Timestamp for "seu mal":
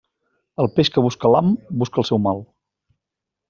2.11-2.45